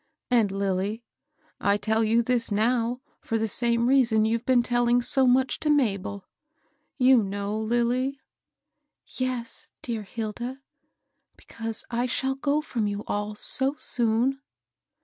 [0.31, 1.03] And, Lilly,
[1.59, 5.69] I teD you this now for the same reason you've been telling so much to
[5.69, 6.25] Mabel, ^
[6.97, 8.19] you know, Lilly?"
[9.07, 9.07] *^
[9.43, 10.59] Tes, dear Hilda,
[11.37, 14.41] because I shall go fix>m you all so soon."